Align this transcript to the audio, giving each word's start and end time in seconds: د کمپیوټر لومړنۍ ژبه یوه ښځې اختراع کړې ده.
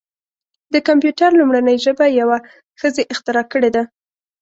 د 0.73 0.75
کمپیوټر 0.87 1.29
لومړنۍ 1.39 1.77
ژبه 1.85 2.05
یوه 2.19 2.37
ښځې 2.79 3.03
اختراع 3.13 3.45
کړې 3.53 3.69
ده. 3.75 3.83